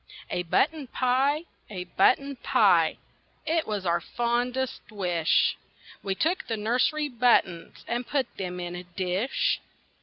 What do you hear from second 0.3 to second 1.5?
A BUTTON pie!